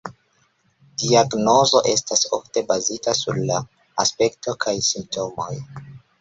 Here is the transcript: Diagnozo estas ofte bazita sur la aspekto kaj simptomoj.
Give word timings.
Diagnozo 1.01 1.81
estas 1.91 2.23
ofte 2.37 2.63
bazita 2.71 3.15
sur 3.19 3.39
la 3.51 3.61
aspekto 4.05 4.57
kaj 4.67 4.75
simptomoj. 4.91 5.51